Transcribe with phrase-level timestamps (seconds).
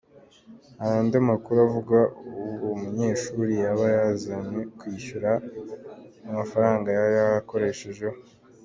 [0.79, 2.23] Hari andi makuru avuga ko
[2.67, 5.31] uwo munyeshuri yaba yamaze kwishyura
[6.29, 8.17] amafaranga yari yarakoreshejeho.